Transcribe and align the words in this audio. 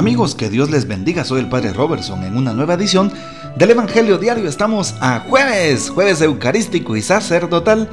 Amigos, 0.00 0.34
que 0.34 0.48
Dios 0.48 0.70
les 0.70 0.88
bendiga. 0.88 1.24
Soy 1.26 1.40
el 1.40 1.50
Padre 1.50 1.74
Robertson 1.74 2.24
en 2.24 2.34
una 2.34 2.54
nueva 2.54 2.72
edición 2.72 3.12
del 3.58 3.72
Evangelio 3.72 4.16
Diario. 4.16 4.48
Estamos 4.48 4.94
a 4.98 5.20
jueves, 5.28 5.90
jueves 5.90 6.22
eucarístico 6.22 6.96
y 6.96 7.02
sacerdotal, 7.02 7.86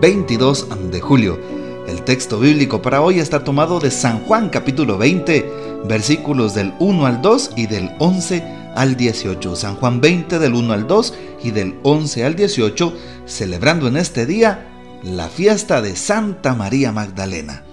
22 0.00 0.68
de 0.90 1.00
julio. 1.02 1.38
El 1.86 2.00
texto 2.00 2.40
bíblico 2.40 2.80
para 2.80 3.02
hoy 3.02 3.18
está 3.18 3.44
tomado 3.44 3.78
de 3.78 3.90
San 3.90 4.20
Juan 4.20 4.48
capítulo 4.48 4.96
20, 4.96 5.84
versículos 5.84 6.54
del 6.54 6.72
1 6.78 7.04
al 7.04 7.20
2 7.20 7.50
y 7.56 7.66
del 7.66 7.90
11 7.98 8.42
al 8.74 8.96
18. 8.96 9.54
San 9.54 9.76
Juan 9.76 10.00
20 10.00 10.38
del 10.38 10.54
1 10.54 10.72
al 10.72 10.86
2 10.86 11.14
y 11.44 11.50
del 11.50 11.78
11 11.82 12.24
al 12.24 12.36
18, 12.36 12.94
celebrando 13.26 13.86
en 13.86 13.98
este 13.98 14.24
día 14.24 14.66
la 15.02 15.28
fiesta 15.28 15.82
de 15.82 15.94
Santa 15.94 16.54
María 16.54 16.90
Magdalena. 16.90 17.64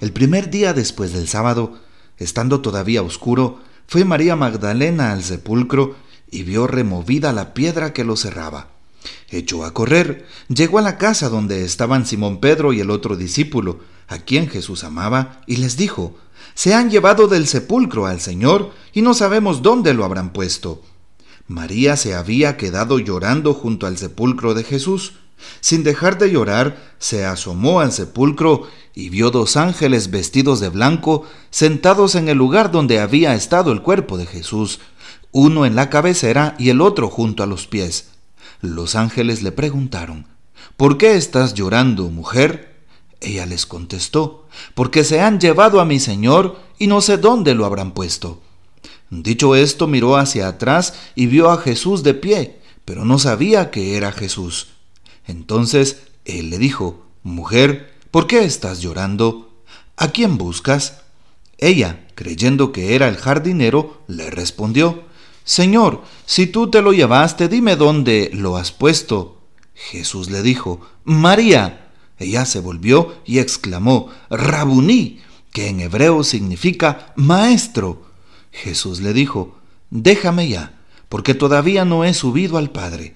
El 0.00 0.12
primer 0.12 0.50
día 0.50 0.72
después 0.72 1.12
del 1.12 1.28
sábado, 1.28 1.83
Estando 2.18 2.60
todavía 2.60 3.02
oscuro, 3.02 3.60
fue 3.86 4.04
María 4.04 4.36
Magdalena 4.36 5.12
al 5.12 5.22
sepulcro 5.22 5.96
y 6.30 6.42
vio 6.42 6.66
removida 6.66 7.32
la 7.32 7.54
piedra 7.54 7.92
que 7.92 8.04
lo 8.04 8.16
cerraba. 8.16 8.68
Echó 9.28 9.64
a 9.64 9.74
correr, 9.74 10.26
llegó 10.48 10.78
a 10.78 10.82
la 10.82 10.96
casa 10.98 11.28
donde 11.28 11.64
estaban 11.64 12.06
Simón 12.06 12.40
Pedro 12.40 12.72
y 12.72 12.80
el 12.80 12.90
otro 12.90 13.16
discípulo, 13.16 13.80
a 14.08 14.18
quien 14.18 14.48
Jesús 14.48 14.84
amaba, 14.84 15.42
y 15.46 15.56
les 15.56 15.76
dijo, 15.76 16.16
Se 16.54 16.74
han 16.74 16.90
llevado 16.90 17.26
del 17.26 17.46
sepulcro 17.46 18.06
al 18.06 18.20
Señor 18.20 18.72
y 18.92 19.02
no 19.02 19.14
sabemos 19.14 19.62
dónde 19.62 19.94
lo 19.94 20.04
habrán 20.04 20.32
puesto. 20.32 20.82
María 21.46 21.96
se 21.96 22.14
había 22.14 22.56
quedado 22.56 22.98
llorando 22.98 23.52
junto 23.52 23.86
al 23.86 23.98
sepulcro 23.98 24.54
de 24.54 24.64
Jesús. 24.64 25.14
Sin 25.60 25.82
dejar 25.82 26.18
de 26.18 26.30
llorar, 26.30 26.94
se 26.98 27.24
asomó 27.24 27.80
al 27.80 27.92
sepulcro 27.92 28.68
y 28.94 29.08
vio 29.08 29.30
dos 29.30 29.56
ángeles 29.56 30.10
vestidos 30.10 30.60
de 30.60 30.68
blanco 30.68 31.24
sentados 31.50 32.14
en 32.14 32.28
el 32.28 32.38
lugar 32.38 32.70
donde 32.70 33.00
había 33.00 33.34
estado 33.34 33.72
el 33.72 33.82
cuerpo 33.82 34.16
de 34.16 34.26
Jesús, 34.26 34.80
uno 35.32 35.66
en 35.66 35.74
la 35.74 35.90
cabecera 35.90 36.54
y 36.58 36.70
el 36.70 36.80
otro 36.80 37.10
junto 37.10 37.42
a 37.42 37.46
los 37.46 37.66
pies. 37.66 38.10
Los 38.60 38.94
ángeles 38.94 39.42
le 39.42 39.52
preguntaron, 39.52 40.26
¿Por 40.76 40.96
qué 40.98 41.16
estás 41.16 41.54
llorando, 41.54 42.08
mujer? 42.08 42.74
Ella 43.20 43.46
les 43.46 43.66
contestó, 43.66 44.46
porque 44.74 45.04
se 45.04 45.20
han 45.20 45.40
llevado 45.40 45.80
a 45.80 45.84
mi 45.84 45.98
Señor 46.00 46.60
y 46.78 46.86
no 46.86 47.00
sé 47.00 47.16
dónde 47.16 47.54
lo 47.54 47.64
habrán 47.64 47.92
puesto. 47.92 48.42
Dicho 49.10 49.54
esto, 49.54 49.86
miró 49.86 50.16
hacia 50.16 50.48
atrás 50.48 50.94
y 51.14 51.26
vio 51.26 51.50
a 51.50 51.58
Jesús 51.58 52.02
de 52.02 52.14
pie, 52.14 52.60
pero 52.84 53.04
no 53.04 53.18
sabía 53.18 53.70
que 53.70 53.96
era 53.96 54.12
Jesús. 54.12 54.73
Entonces 55.26 56.02
él 56.24 56.50
le 56.50 56.58
dijo, 56.58 57.04
Mujer, 57.22 57.94
¿por 58.10 58.26
qué 58.26 58.44
estás 58.44 58.80
llorando? 58.80 59.50
¿A 59.96 60.08
quién 60.08 60.38
buscas? 60.38 61.02
Ella, 61.58 62.06
creyendo 62.14 62.72
que 62.72 62.94
era 62.94 63.08
el 63.08 63.16
jardinero, 63.16 64.02
le 64.06 64.30
respondió, 64.30 65.04
Señor, 65.44 66.02
si 66.26 66.46
tú 66.46 66.70
te 66.70 66.82
lo 66.82 66.92
llevaste, 66.92 67.48
dime 67.48 67.76
dónde 67.76 68.30
lo 68.32 68.56
has 68.56 68.72
puesto. 68.72 69.40
Jesús 69.74 70.30
le 70.30 70.42
dijo, 70.42 70.80
María. 71.04 71.80
Ella 72.18 72.46
se 72.46 72.60
volvió 72.60 73.16
y 73.26 73.40
exclamó, 73.40 74.08
Rabuní, 74.30 75.20
que 75.52 75.68
en 75.68 75.80
hebreo 75.80 76.22
significa 76.22 77.12
maestro. 77.16 78.04
Jesús 78.52 79.00
le 79.00 79.12
dijo, 79.12 79.56
Déjame 79.90 80.48
ya, 80.48 80.80
porque 81.08 81.34
todavía 81.34 81.84
no 81.84 82.04
he 82.04 82.14
subido 82.14 82.56
al 82.56 82.70
Padre. 82.70 83.14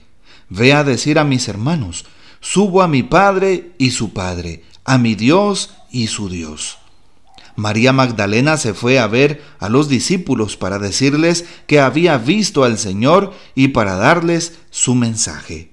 Ve 0.49 0.73
a 0.73 0.85
decir 0.85 1.19
a 1.19 1.25
mis 1.25 1.49
hermanos, 1.49 2.07
subo 2.41 2.83
a 2.83 2.89
mi 2.89 3.03
Padre 3.03 3.73
y 3.79 3.91
su 3.91 4.13
Padre, 4.13 4.65
a 4.85 4.99
mi 4.99 5.15
Dios 5.15 5.75
y 5.91 6.07
su 6.07 6.29
Dios. 6.29 6.79
María 7.57 7.93
Magdalena 7.93 8.57
se 8.57 8.73
fue 8.73 9.01
a 9.01 9.09
ver 9.09 9.43
a 9.59 9.69
los 9.69 9.89
discípulos 9.89 10.57
para 10.57 10.79
decirles 10.79 11.45
que 11.67 11.81
había 11.81 12.17
visto 12.17 12.63
al 12.63 12.79
Señor 12.79 13.35
y 13.57 13.69
para 13.69 13.97
darles 13.97 14.61
su 14.71 14.95
mensaje. 14.95 15.73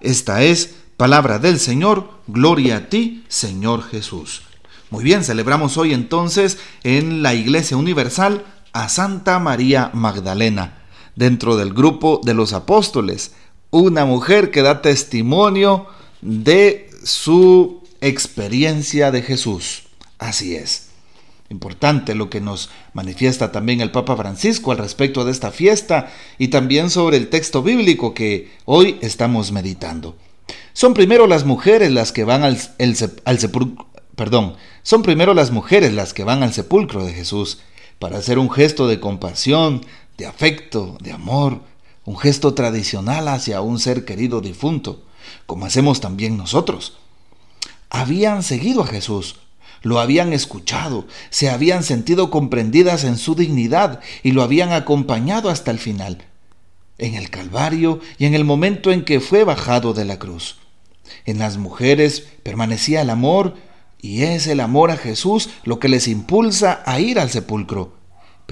Esta 0.00 0.42
es 0.42 0.74
palabra 0.96 1.38
del 1.38 1.60
Señor, 1.60 2.10
gloria 2.26 2.76
a 2.78 2.88
ti, 2.88 3.24
Señor 3.28 3.84
Jesús. 3.84 4.42
Muy 4.90 5.04
bien, 5.04 5.22
celebramos 5.22 5.78
hoy 5.78 5.94
entonces 5.94 6.58
en 6.82 7.22
la 7.22 7.34
Iglesia 7.34 7.76
Universal 7.76 8.44
a 8.72 8.88
Santa 8.88 9.38
María 9.38 9.90
Magdalena, 9.94 10.82
dentro 11.14 11.56
del 11.56 11.72
grupo 11.72 12.20
de 12.24 12.34
los 12.34 12.52
apóstoles, 12.52 13.32
una 13.72 14.04
mujer 14.04 14.52
que 14.52 14.62
da 14.62 14.82
testimonio 14.82 15.86
de 16.20 16.88
su 17.02 17.82
experiencia 18.00 19.10
de 19.10 19.22
Jesús. 19.22 19.84
Así 20.18 20.54
es. 20.54 20.90
Importante 21.48 22.14
lo 22.14 22.30
que 22.30 22.40
nos 22.40 22.70
manifiesta 22.92 23.50
también 23.50 23.80
el 23.80 23.90
Papa 23.90 24.16
Francisco 24.16 24.72
al 24.72 24.78
respecto 24.78 25.24
de 25.24 25.32
esta 25.32 25.50
fiesta 25.50 26.12
y 26.38 26.48
también 26.48 26.90
sobre 26.90 27.16
el 27.16 27.28
texto 27.28 27.62
bíblico 27.62 28.14
que 28.14 28.52
hoy 28.66 28.98
estamos 29.00 29.52
meditando. 29.52 30.16
Son 30.74 30.94
primero 30.94 31.26
las 31.26 31.44
mujeres 31.44 31.90
las 31.90 32.12
que 32.12 32.24
van 32.24 32.44
al, 32.44 32.58
al 33.24 33.38
sepulcro, 33.38 33.86
perdón, 34.16 34.56
son 34.82 35.02
primero 35.02 35.34
las 35.34 35.50
mujeres 35.50 35.92
las 35.92 36.14
que 36.14 36.24
van 36.24 36.42
al 36.42 36.52
sepulcro 36.52 37.04
de 37.04 37.12
Jesús 37.12 37.58
para 37.98 38.18
hacer 38.18 38.38
un 38.38 38.50
gesto 38.50 38.86
de 38.86 39.00
compasión, 39.00 39.84
de 40.18 40.26
afecto, 40.26 40.98
de 41.00 41.12
amor, 41.12 41.60
un 42.04 42.18
gesto 42.18 42.54
tradicional 42.54 43.28
hacia 43.28 43.60
un 43.60 43.78
ser 43.78 44.04
querido 44.04 44.40
difunto, 44.40 45.02
como 45.46 45.66
hacemos 45.66 46.00
también 46.00 46.36
nosotros. 46.36 46.98
Habían 47.90 48.42
seguido 48.42 48.82
a 48.82 48.86
Jesús, 48.86 49.36
lo 49.82 50.00
habían 50.00 50.32
escuchado, 50.32 51.06
se 51.30 51.50
habían 51.50 51.82
sentido 51.84 52.30
comprendidas 52.30 53.04
en 53.04 53.18
su 53.18 53.34
dignidad 53.34 54.00
y 54.22 54.32
lo 54.32 54.42
habían 54.42 54.72
acompañado 54.72 55.50
hasta 55.50 55.70
el 55.70 55.78
final, 55.78 56.24
en 56.98 57.14
el 57.14 57.30
Calvario 57.30 58.00
y 58.18 58.26
en 58.26 58.34
el 58.34 58.44
momento 58.44 58.90
en 58.90 59.04
que 59.04 59.20
fue 59.20 59.44
bajado 59.44 59.92
de 59.92 60.04
la 60.04 60.18
cruz. 60.18 60.56
En 61.24 61.38
las 61.38 61.56
mujeres 61.56 62.26
permanecía 62.42 63.02
el 63.02 63.10
amor 63.10 63.54
y 64.00 64.22
es 64.22 64.46
el 64.46 64.60
amor 64.60 64.90
a 64.90 64.96
Jesús 64.96 65.50
lo 65.62 65.78
que 65.78 65.88
les 65.88 66.08
impulsa 66.08 66.82
a 66.84 66.98
ir 66.98 67.20
al 67.20 67.30
sepulcro 67.30 68.01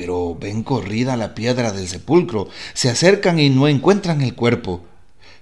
pero 0.00 0.34
ven 0.34 0.62
corrida 0.62 1.14
la 1.18 1.34
piedra 1.34 1.72
del 1.72 1.86
sepulcro, 1.86 2.48
se 2.72 2.88
acercan 2.88 3.38
y 3.38 3.50
no 3.50 3.68
encuentran 3.68 4.22
el 4.22 4.34
cuerpo. 4.34 4.82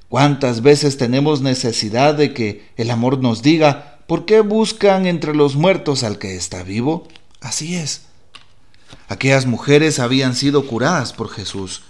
¿Cuántas 0.08 0.62
veces 0.62 0.96
tenemos 0.96 1.42
necesidad 1.42 2.14
de 2.14 2.34
que 2.34 2.69
el 2.76 2.91
amor 2.91 3.20
nos 3.20 3.41
diga, 3.41 4.00
¿por 4.08 4.24
qué 4.24 4.41
buscan 4.41 5.06
entre 5.06 5.32
los 5.32 5.54
muertos 5.54 6.02
al 6.02 6.19
que 6.19 6.34
está 6.34 6.64
vivo? 6.64 7.06
Así 7.41 7.76
es. 7.76 8.06
Aquellas 9.06 9.46
mujeres 9.46 10.00
habían 10.00 10.34
sido 10.34 10.66
curadas 10.66 11.12
por 11.12 11.30
Jesús, 11.30 11.84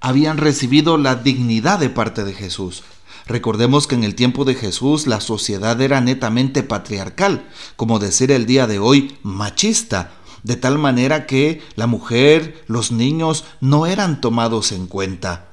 habían 0.00 0.38
recibido 0.38 0.96
la 0.96 1.16
dignidad 1.16 1.78
de 1.78 1.90
parte 1.90 2.24
de 2.24 2.32
Jesús. 2.32 2.84
Recordemos 3.26 3.86
que 3.86 3.96
en 3.96 4.04
el 4.04 4.14
tiempo 4.14 4.46
de 4.46 4.54
Jesús 4.54 5.06
la 5.06 5.20
sociedad 5.20 5.78
era 5.78 6.00
netamente 6.00 6.62
patriarcal, 6.62 7.46
como 7.76 7.98
decir 7.98 8.32
el 8.32 8.46
día 8.46 8.66
de 8.66 8.78
hoy 8.78 9.18
machista, 9.22 10.12
de 10.42 10.56
tal 10.56 10.78
manera 10.78 11.26
que 11.26 11.62
la 11.76 11.86
mujer, 11.86 12.64
los 12.66 12.92
niños 12.92 13.44
no 13.60 13.86
eran 13.86 14.20
tomados 14.20 14.72
en 14.72 14.86
cuenta. 14.86 15.46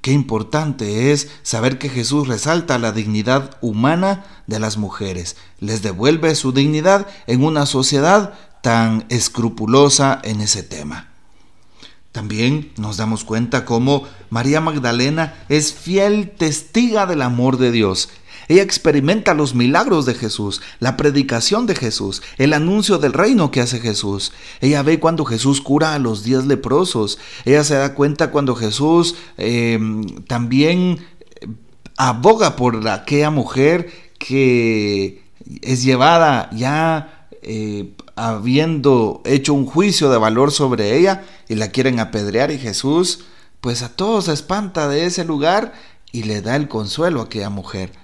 Qué 0.00 0.10
importante 0.10 1.12
es 1.12 1.28
saber 1.42 1.78
que 1.78 1.88
Jesús 1.88 2.26
resalta 2.26 2.78
la 2.78 2.90
dignidad 2.90 3.56
humana 3.60 4.24
de 4.48 4.58
las 4.58 4.76
mujeres, 4.76 5.36
les 5.60 5.82
devuelve 5.82 6.34
su 6.34 6.52
dignidad 6.52 7.06
en 7.28 7.44
una 7.44 7.66
sociedad 7.66 8.34
tan 8.62 9.06
escrupulosa 9.10 10.20
en 10.24 10.40
ese 10.40 10.64
tema. 10.64 11.08
También 12.10 12.72
nos 12.76 12.96
damos 12.96 13.24
cuenta 13.24 13.64
cómo 13.64 14.04
María 14.28 14.60
Magdalena 14.60 15.34
es 15.48 15.72
fiel 15.72 16.30
testiga 16.36 17.06
del 17.06 17.22
amor 17.22 17.56
de 17.56 17.70
Dios 17.70 18.10
ella 18.52 18.62
experimenta 18.62 19.34
los 19.34 19.54
milagros 19.54 20.06
de 20.06 20.14
Jesús, 20.14 20.60
la 20.78 20.96
predicación 20.96 21.66
de 21.66 21.74
Jesús, 21.74 22.22
el 22.38 22.52
anuncio 22.52 22.98
del 22.98 23.12
reino 23.12 23.50
que 23.50 23.60
hace 23.60 23.80
Jesús. 23.80 24.32
Ella 24.60 24.82
ve 24.82 25.00
cuando 25.00 25.24
Jesús 25.24 25.60
cura 25.60 25.94
a 25.94 25.98
los 25.98 26.22
diez 26.22 26.44
leprosos. 26.46 27.18
Ella 27.44 27.64
se 27.64 27.74
da 27.74 27.94
cuenta 27.94 28.30
cuando 28.30 28.54
Jesús 28.54 29.14
em, 29.36 30.04
también 30.24 30.98
eh, 31.40 31.48
aboga 31.96 32.56
por 32.56 32.86
aquella 32.88 33.30
mujer 33.30 33.90
que 34.18 35.22
es 35.62 35.82
llevada 35.82 36.50
ya 36.52 37.28
eh, 37.42 37.94
habiendo 38.14 39.22
hecho 39.24 39.54
un 39.54 39.66
juicio 39.66 40.10
de 40.10 40.18
valor 40.18 40.52
sobre 40.52 40.98
ella 40.98 41.24
y 41.48 41.56
la 41.56 41.68
quieren 41.68 41.98
apedrear 41.98 42.50
y 42.50 42.58
Jesús 42.58 43.24
pues 43.60 43.82
a 43.82 43.88
todos 43.88 44.26
se 44.26 44.32
espanta 44.32 44.88
de 44.88 45.06
ese 45.06 45.24
lugar 45.24 45.72
y 46.10 46.24
le 46.24 46.42
da 46.42 46.56
el 46.56 46.68
consuelo 46.68 47.20
a 47.20 47.24
aquella 47.24 47.48
mujer. 47.48 48.01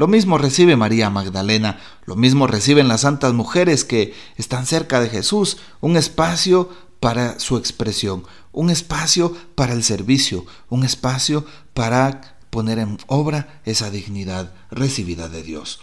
Lo 0.00 0.08
mismo 0.08 0.38
recibe 0.38 0.76
María 0.76 1.10
Magdalena, 1.10 1.78
lo 2.06 2.16
mismo 2.16 2.46
reciben 2.46 2.88
las 2.88 3.02
santas 3.02 3.34
mujeres 3.34 3.84
que 3.84 4.14
están 4.36 4.64
cerca 4.64 4.98
de 4.98 5.10
Jesús, 5.10 5.58
un 5.82 5.98
espacio 5.98 6.70
para 7.00 7.38
su 7.38 7.58
expresión, 7.58 8.24
un 8.50 8.70
espacio 8.70 9.36
para 9.54 9.74
el 9.74 9.84
servicio, 9.84 10.46
un 10.70 10.84
espacio 10.84 11.44
para 11.74 12.38
poner 12.48 12.78
en 12.78 12.96
obra 13.08 13.60
esa 13.66 13.90
dignidad 13.90 14.54
recibida 14.70 15.28
de 15.28 15.42
Dios. 15.42 15.80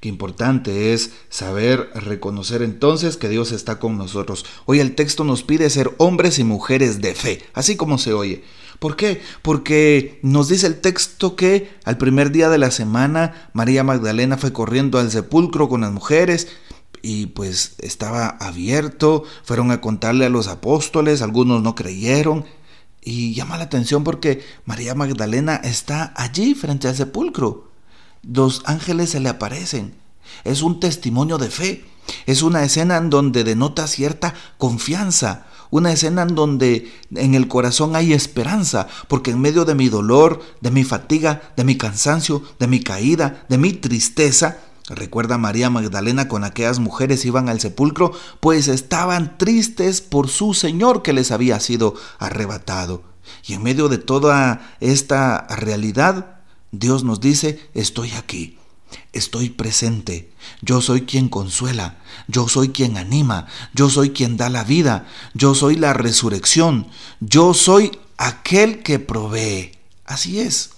Qué 0.00 0.10
importante 0.10 0.92
es 0.92 1.12
saber 1.30 1.88
reconocer 1.94 2.60
entonces 2.60 3.16
que 3.16 3.30
Dios 3.30 3.52
está 3.52 3.78
con 3.78 3.96
nosotros. 3.96 4.44
Hoy 4.66 4.80
el 4.80 4.94
texto 4.94 5.24
nos 5.24 5.44
pide 5.44 5.70
ser 5.70 5.94
hombres 5.96 6.38
y 6.38 6.44
mujeres 6.44 7.00
de 7.00 7.14
fe, 7.14 7.42
así 7.54 7.76
como 7.76 7.96
se 7.96 8.12
oye. 8.12 8.44
¿Por 8.80 8.96
qué? 8.96 9.22
Porque 9.42 10.18
nos 10.22 10.48
dice 10.48 10.66
el 10.66 10.80
texto 10.80 11.36
que 11.36 11.70
al 11.84 11.98
primer 11.98 12.32
día 12.32 12.48
de 12.48 12.58
la 12.58 12.70
semana 12.70 13.50
María 13.52 13.84
Magdalena 13.84 14.38
fue 14.38 14.52
corriendo 14.52 14.98
al 14.98 15.10
sepulcro 15.10 15.68
con 15.68 15.82
las 15.82 15.92
mujeres 15.92 16.48
y 17.02 17.26
pues 17.26 17.74
estaba 17.78 18.26
abierto, 18.26 19.24
fueron 19.44 19.70
a 19.70 19.82
contarle 19.82 20.24
a 20.24 20.30
los 20.30 20.48
apóstoles, 20.48 21.20
algunos 21.20 21.62
no 21.62 21.74
creyeron 21.74 22.46
y 23.02 23.34
llama 23.34 23.58
la 23.58 23.64
atención 23.64 24.02
porque 24.02 24.42
María 24.64 24.94
Magdalena 24.94 25.56
está 25.56 26.14
allí 26.16 26.54
frente 26.54 26.88
al 26.88 26.96
sepulcro. 26.96 27.70
Los 28.22 28.62
ángeles 28.64 29.10
se 29.10 29.20
le 29.20 29.28
aparecen. 29.28 29.94
Es 30.44 30.62
un 30.62 30.80
testimonio 30.80 31.36
de 31.36 31.50
fe. 31.50 31.84
Es 32.26 32.42
una 32.42 32.64
escena 32.64 32.96
en 32.96 33.10
donde 33.10 33.44
denota 33.44 33.86
cierta 33.86 34.34
confianza, 34.58 35.46
una 35.70 35.92
escena 35.92 36.22
en 36.22 36.34
donde 36.34 36.92
en 37.14 37.34
el 37.34 37.48
corazón 37.48 37.96
hay 37.96 38.12
esperanza, 38.12 38.88
porque 39.08 39.30
en 39.30 39.40
medio 39.40 39.64
de 39.64 39.74
mi 39.74 39.88
dolor, 39.88 40.40
de 40.60 40.70
mi 40.70 40.84
fatiga, 40.84 41.52
de 41.56 41.64
mi 41.64 41.76
cansancio, 41.76 42.42
de 42.58 42.66
mi 42.66 42.80
caída, 42.80 43.44
de 43.48 43.58
mi 43.58 43.72
tristeza, 43.72 44.58
recuerda 44.88 45.38
María 45.38 45.70
Magdalena 45.70 46.28
con 46.28 46.44
aquellas 46.44 46.78
mujeres 46.78 47.24
iban 47.24 47.48
al 47.48 47.60
sepulcro, 47.60 48.12
pues 48.40 48.68
estaban 48.68 49.38
tristes 49.38 50.00
por 50.00 50.28
su 50.28 50.54
Señor 50.54 51.02
que 51.02 51.12
les 51.12 51.30
había 51.30 51.60
sido 51.60 51.94
arrebatado. 52.18 53.02
Y 53.46 53.54
en 53.54 53.62
medio 53.62 53.88
de 53.88 53.98
toda 53.98 54.76
esta 54.80 55.46
realidad, 55.48 56.40
Dios 56.72 57.04
nos 57.04 57.20
dice, 57.20 57.70
estoy 57.74 58.12
aquí. 58.12 58.59
Estoy 59.12 59.50
presente. 59.50 60.30
Yo 60.62 60.80
soy 60.80 61.02
quien 61.02 61.28
consuela. 61.28 61.98
Yo 62.28 62.48
soy 62.48 62.70
quien 62.70 62.96
anima. 62.96 63.46
Yo 63.74 63.90
soy 63.90 64.10
quien 64.10 64.36
da 64.36 64.48
la 64.48 64.64
vida. 64.64 65.06
Yo 65.34 65.54
soy 65.54 65.76
la 65.76 65.92
resurrección. 65.92 66.86
Yo 67.20 67.54
soy 67.54 67.98
aquel 68.16 68.82
que 68.82 68.98
provee. 68.98 69.72
Así 70.04 70.40
es. 70.40 70.70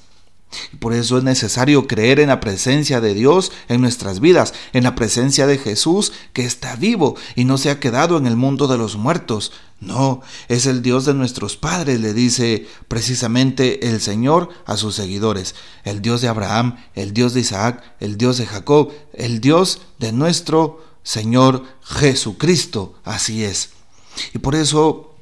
Por 0.79 0.93
eso 0.93 1.19
es 1.19 1.25
necesario 1.25 1.87
creer 1.87 2.21
en 2.21 2.29
la 2.29 2.41
presencia 2.41 3.01
de 3.01 3.15
Dios 3.15 3.53
en 3.69 3.81
nuestras 3.81 4.21
vidas, 4.21 4.53
en 4.73 4.85
la 4.85 4.95
presencia 4.95 5.47
de 5.47 5.59
Jesús 5.59 6.13
que 6.33 6.45
está 6.45 6.77
vivo 6.77 7.17
y 7.35 7.45
no 7.45 7.59
se 7.59 7.71
ha 7.71 7.81
quedado 7.81 8.19
en 8.19 8.27
el 8.27 8.37
mundo 8.37 8.67
de 8.67 8.79
los 8.79 8.97
muertos. 8.97 9.53
No, 9.81 10.21
es 10.49 10.67
el 10.67 10.83
Dios 10.83 11.05
de 11.07 11.15
nuestros 11.15 11.57
padres, 11.57 12.01
le 12.01 12.15
dice 12.15 12.69
precisamente 12.87 13.89
el 13.89 14.01
Señor 14.01 14.51
a 14.65 14.77
sus 14.77 14.95
seguidores. 14.95 15.55
El 15.85 16.03
Dios 16.03 16.21
de 16.21 16.29
Abraham, 16.29 16.77
el 16.95 17.13
Dios 17.13 17.35
de 17.35 17.41
Isaac, 17.41 17.83
el 17.99 18.17
Dios 18.17 18.39
de 18.39 18.47
Jacob, 18.47 18.93
el 19.13 19.41
Dios 19.41 19.81
de 19.99 20.13
nuestro 20.13 20.85
Señor 21.03 21.65
Jesucristo. 21.83 22.95
Así 23.05 23.43
es. 23.43 23.71
Y 24.35 24.39
por 24.39 24.55
eso 24.55 25.15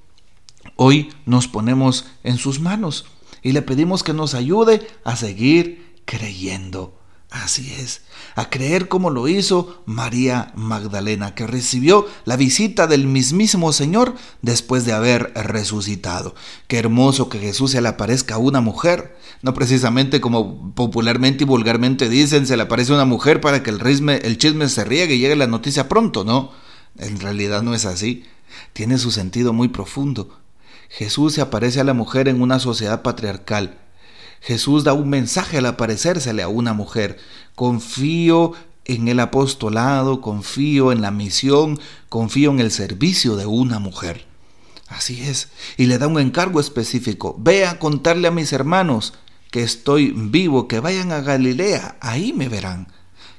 hoy 0.76 1.12
nos 1.24 1.48
ponemos 1.48 2.06
en 2.22 2.36
sus 2.36 2.60
manos 2.60 3.06
y 3.42 3.52
le 3.52 3.62
pedimos 3.62 4.02
que 4.02 4.12
nos 4.12 4.34
ayude 4.34 4.86
a 5.04 5.16
seguir 5.16 5.94
creyendo. 6.04 7.00
Así 7.30 7.72
es, 7.78 8.02
a 8.34 8.50
creer 8.50 8.88
como 8.88 9.08
lo 9.08 9.28
hizo 9.28 9.84
María 9.86 10.52
Magdalena, 10.56 11.32
que 11.36 11.46
recibió 11.46 12.08
la 12.24 12.36
visita 12.36 12.88
del 12.88 13.06
mismísimo 13.06 13.72
Señor 13.72 14.16
después 14.42 14.84
de 14.84 14.92
haber 14.92 15.32
resucitado. 15.36 16.34
Qué 16.66 16.78
hermoso 16.78 17.28
que 17.28 17.38
Jesús 17.38 17.70
se 17.70 17.80
le 17.80 17.88
aparezca 17.88 18.34
a 18.34 18.38
una 18.38 18.60
mujer, 18.60 19.16
no 19.42 19.54
precisamente 19.54 20.20
como 20.20 20.74
popularmente 20.74 21.44
y 21.44 21.46
vulgarmente 21.46 22.08
dicen, 22.08 22.48
se 22.48 22.56
le 22.56 22.64
aparece 22.64 22.92
una 22.92 23.04
mujer 23.04 23.40
para 23.40 23.62
que 23.62 23.70
el, 23.70 23.80
el 24.10 24.38
chisme 24.38 24.68
se 24.68 24.84
riegue 24.84 25.14
y 25.14 25.20
llegue 25.20 25.36
la 25.36 25.46
noticia 25.46 25.88
pronto, 25.88 26.24
no. 26.24 26.50
En 26.98 27.20
realidad 27.20 27.62
no 27.62 27.74
es 27.74 27.84
así, 27.84 28.24
tiene 28.72 28.98
su 28.98 29.12
sentido 29.12 29.52
muy 29.52 29.68
profundo. 29.68 30.39
Jesús 30.90 31.34
se 31.34 31.40
aparece 31.40 31.80
a 31.80 31.84
la 31.84 31.94
mujer 31.94 32.28
en 32.28 32.42
una 32.42 32.58
sociedad 32.58 33.02
patriarcal. 33.02 33.78
Jesús 34.42 34.84
da 34.84 34.92
un 34.92 35.08
mensaje 35.08 35.58
al 35.58 35.66
aparecérsele 35.66 36.42
a 36.42 36.48
una 36.48 36.74
mujer. 36.74 37.18
Confío 37.54 38.52
en 38.84 39.08
el 39.08 39.20
apostolado, 39.20 40.20
confío 40.20 40.92
en 40.92 41.00
la 41.00 41.12
misión, 41.12 41.78
confío 42.08 42.50
en 42.50 42.60
el 42.60 42.72
servicio 42.72 43.36
de 43.36 43.46
una 43.46 43.78
mujer. 43.78 44.26
Así 44.88 45.22
es. 45.22 45.48
Y 45.76 45.86
le 45.86 45.98
da 45.98 46.08
un 46.08 46.18
encargo 46.18 46.58
específico. 46.58 47.36
Ve 47.38 47.66
a 47.66 47.78
contarle 47.78 48.26
a 48.26 48.32
mis 48.32 48.52
hermanos 48.52 49.14
que 49.52 49.62
estoy 49.62 50.12
vivo, 50.14 50.66
que 50.66 50.80
vayan 50.80 51.12
a 51.12 51.20
Galilea, 51.20 51.96
ahí 52.00 52.32
me 52.32 52.48
verán. 52.48 52.88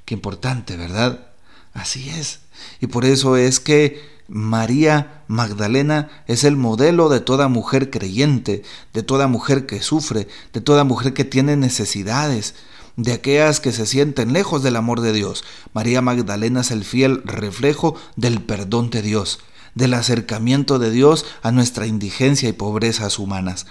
Qué 0.06 0.14
importante, 0.14 0.78
¿verdad? 0.78 1.28
Así 1.74 2.10
es. 2.10 2.40
Y 2.80 2.88
por 2.88 3.06
eso 3.06 3.38
es 3.38 3.60
que 3.60 4.11
María 4.34 5.24
Magdalena 5.28 6.10
es 6.26 6.46
el 6.46 6.56
modelo 6.56 7.10
de 7.10 7.20
toda 7.20 7.50
mujer 7.50 7.90
creyente, 7.90 8.64
de 8.94 9.04
toda 9.04 9.28
mujer 9.28 9.66
que 9.66 9.82
sufre, 9.82 10.30
de 10.54 10.62
toda 10.62 10.86
mujer 10.86 11.14
que 11.14 11.26
tiene 11.26 11.58
necesidades, 11.58 12.56
de 12.96 13.12
aquellas 13.12 13.60
que 13.60 13.74
se 13.74 13.86
sienten 13.86 14.32
lejos 14.32 14.64
del 14.64 14.78
amor 14.78 15.02
de 15.02 15.12
Dios. 15.12 15.44
María 15.74 16.02
Magdalena 16.02 16.62
es 16.62 16.72
el 16.72 16.86
fiel 16.86 17.22
reflejo 17.26 17.98
del 18.16 18.42
perdón 18.42 18.90
de 18.90 19.02
Dios, 19.02 19.40
del 19.76 19.94
acercamiento 19.94 20.80
de 20.80 20.92
Dios 20.92 21.26
a 21.42 21.52
nuestra 21.52 21.86
indigencia 21.86 22.48
y 22.48 22.54
pobrezas 22.54 23.20
humanas. 23.20 23.66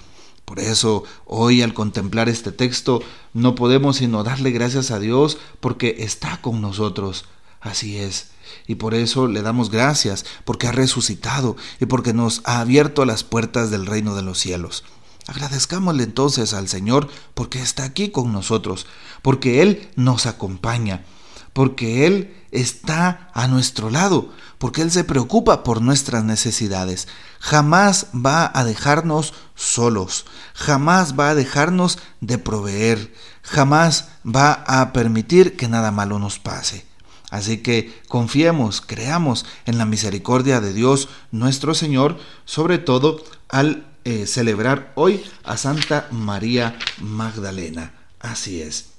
Por 0.45 0.61
eso 0.61 1.05
hoy 1.25 1.63
al 1.63 1.73
contemplar 1.73 2.29
este 2.29 2.53
texto 2.53 3.01
no 3.33 3.55
podemos 3.55 3.97
sino 3.97 4.25
darle 4.25 4.51
gracias 4.51 4.91
a 4.91 4.99
Dios 4.99 5.39
porque 5.61 5.97
está 6.01 6.43
con 6.43 6.61
nosotros. 6.61 7.25
Así 7.61 7.99
es. 7.99 8.29
Y 8.67 8.77
por 8.77 8.95
eso 8.95 9.27
le 9.29 9.43
damos 9.43 9.71
gracias, 9.71 10.25
porque 10.45 10.67
ha 10.67 10.73
resucitado 10.73 11.57
y 11.79 11.87
porque 11.87 12.13
nos 12.13 12.41
ha 12.45 12.61
abierto 12.61 13.05
las 13.05 13.23
puertas 13.23 13.71
del 13.71 13.87
reino 13.87 14.15
de 14.15 14.23
los 14.23 14.39
cielos. 14.39 14.85
Agradezcámosle 15.27 16.03
entonces 16.03 16.55
al 16.55 16.69
Señor 16.69 17.09
porque 17.35 17.61
está 17.61 17.85
aquí 17.85 18.11
con 18.11 18.33
nosotros, 18.33 18.87
porque 19.23 19.63
Él 19.63 19.89
nos 19.95 20.27
acompaña, 20.27 21.05
porque 21.53 22.07
Él 22.07 22.35
está 22.51 23.31
a 23.35 23.47
nuestro 23.47 23.91
lado, 23.91 24.33
porque 24.59 24.83
Él 24.83 24.91
se 24.91 25.05
preocupa 25.05 25.63
por 25.63 25.83
nuestras 25.83 26.25
necesidades. 26.25 27.07
Jamás 27.39 28.09
va 28.15 28.51
a 28.53 28.65
dejarnos 28.65 29.35
solos, 29.55 30.25
jamás 30.55 31.19
va 31.19 31.31
a 31.31 31.35
dejarnos 31.35 31.99
de 32.21 32.39
proveer, 32.39 33.15
jamás 33.43 34.09
va 34.27 34.65
a 34.67 34.93
permitir 34.93 35.57
que 35.57 35.69
nada 35.69 35.93
malo 35.93 36.19
nos 36.19 36.39
pase. 36.39 36.90
Así 37.31 37.59
que 37.59 37.93
confiemos, 38.09 38.81
creamos 38.81 39.47
en 39.65 39.79
la 39.79 39.87
misericordia 39.87 40.61
de 40.61 40.73
Dios 40.73 41.09
nuestro 41.31 41.75
Señor, 41.75 42.19
sobre 42.45 42.79
todo 42.79 43.25
al 43.49 43.87
eh, 44.05 44.27
celebrar 44.27 44.93
hoy 44.97 45.23
a 45.45 45.57
Santa 45.57 46.09
María 46.11 46.77
Magdalena. 47.01 47.95
Así 48.19 48.61
es. 48.61 48.91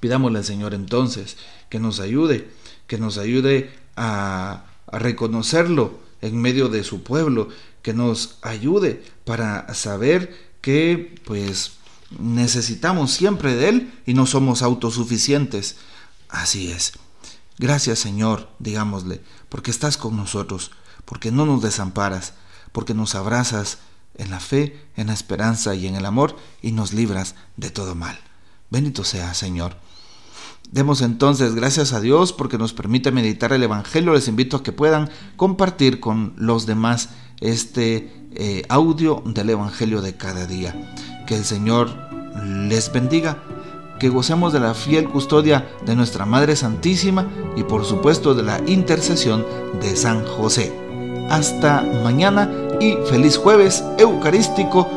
Pidámosle 0.00 0.38
al 0.38 0.44
Señor 0.44 0.74
entonces 0.74 1.36
que 1.68 1.78
nos 1.78 2.00
ayude, 2.00 2.50
que 2.86 2.98
nos 2.98 3.18
ayude 3.18 3.70
a, 3.96 4.64
a 4.90 4.98
reconocerlo 4.98 6.00
en 6.20 6.40
medio 6.40 6.68
de 6.68 6.82
su 6.82 7.02
pueblo, 7.02 7.48
que 7.82 7.94
nos 7.94 8.38
ayude 8.42 9.02
para 9.24 9.72
saber 9.74 10.34
que 10.60 11.14
pues 11.24 11.72
necesitamos 12.18 13.12
siempre 13.12 13.54
de 13.54 13.68
Él 13.68 13.92
y 14.06 14.14
no 14.14 14.26
somos 14.26 14.62
autosuficientes. 14.62 15.76
Así 16.28 16.70
es. 16.70 16.94
Gracias 17.58 17.98
Señor, 17.98 18.48
digámosle, 18.58 19.20
porque 19.48 19.70
estás 19.70 19.96
con 19.96 20.16
nosotros, 20.16 20.70
porque 21.04 21.32
no 21.32 21.44
nos 21.44 21.62
desamparas, 21.62 22.34
porque 22.72 22.94
nos 22.94 23.14
abrazas 23.14 23.78
en 24.14 24.30
la 24.30 24.40
fe, 24.40 24.86
en 24.96 25.08
la 25.08 25.12
esperanza 25.12 25.74
y 25.74 25.86
en 25.86 25.96
el 25.96 26.06
amor 26.06 26.36
y 26.62 26.72
nos 26.72 26.92
libras 26.92 27.34
de 27.56 27.70
todo 27.70 27.94
mal. 27.94 28.18
Bendito 28.70 29.04
sea 29.04 29.34
Señor. 29.34 29.76
Demos 30.70 31.00
entonces 31.00 31.54
gracias 31.54 31.94
a 31.94 32.00
Dios 32.00 32.32
porque 32.32 32.58
nos 32.58 32.74
permite 32.74 33.10
meditar 33.10 33.52
el 33.52 33.62
Evangelio. 33.62 34.12
Les 34.12 34.28
invito 34.28 34.58
a 34.58 34.62
que 34.62 34.72
puedan 34.72 35.10
compartir 35.36 35.98
con 35.98 36.34
los 36.36 36.66
demás 36.66 37.08
este 37.40 38.28
eh, 38.34 38.64
audio 38.68 39.22
del 39.24 39.50
Evangelio 39.50 40.02
de 40.02 40.16
cada 40.16 40.46
día. 40.46 40.94
Que 41.26 41.36
el 41.36 41.44
Señor 41.44 41.88
les 42.44 42.92
bendiga 42.92 43.42
que 43.98 44.08
gocemos 44.08 44.52
de 44.52 44.60
la 44.60 44.74
fiel 44.74 45.08
custodia 45.08 45.68
de 45.84 45.96
nuestra 45.96 46.26
Madre 46.26 46.56
Santísima 46.56 47.26
y 47.56 47.62
por 47.62 47.84
supuesto 47.84 48.34
de 48.34 48.42
la 48.42 48.60
intercesión 48.66 49.44
de 49.80 49.96
San 49.96 50.24
José. 50.24 50.72
Hasta 51.30 51.82
mañana 52.02 52.50
y 52.80 52.96
feliz 53.08 53.36
jueves 53.36 53.84
eucarístico 53.98 54.88